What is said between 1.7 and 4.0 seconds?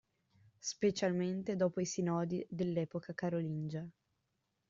i sinodi dell'epoca carolingia.